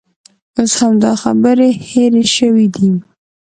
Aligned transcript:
اوس 0.57 0.71
همدا 0.81 1.11
خبرې 1.23 1.69
هېرې 1.89 2.23
شوې 2.35 2.65
دي. 2.75 2.89